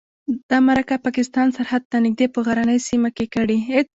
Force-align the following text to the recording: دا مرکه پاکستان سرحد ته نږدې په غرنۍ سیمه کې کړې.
دا 0.49 0.57
مرکه 0.67 0.95
پاکستان 1.05 1.47
سرحد 1.57 1.83
ته 1.91 1.97
نږدې 2.05 2.27
په 2.33 2.39
غرنۍ 2.45 2.79
سیمه 2.89 3.09
کې 3.17 3.25
کړې. 3.33 3.57